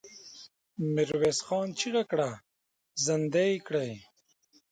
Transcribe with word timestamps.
ميرويس 0.93 1.39
خان 1.47 1.67
چيغه 1.79 2.03
کړه! 2.11 2.29
زندۍ 3.05 3.47
يې 3.57 3.63
کړئ! 3.67 3.91